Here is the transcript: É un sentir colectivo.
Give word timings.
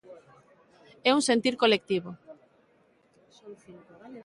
É 1.09 1.11
un 1.17 1.21
sentir 1.29 1.55
colectivo. 1.63 2.09